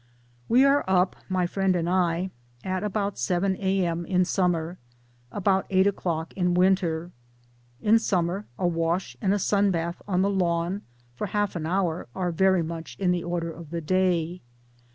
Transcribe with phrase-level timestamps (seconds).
[0.49, 2.31] ,We are up my friend and I
[2.63, 4.03] at about 7 a.m.
[4.07, 4.79] in summer,
[5.31, 7.11] about 8.0 in winter.
[7.83, 10.81] In summer a wash and a sunbath on the lawn,
[11.13, 14.41] for half an hour, are very much in the order of the day.